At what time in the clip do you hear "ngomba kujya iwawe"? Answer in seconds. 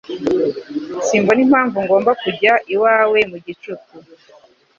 1.85-3.19